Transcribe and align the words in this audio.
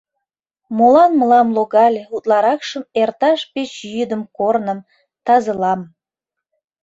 Молан 0.77 1.11
мылам 1.19 1.47
логале 1.55 2.03
утларакшым 2.15 2.83
Эрташ 3.01 3.39
пич 3.53 3.71
йӱдым 3.93 4.21
корным, 4.37 4.79
тазылам? 5.25 5.81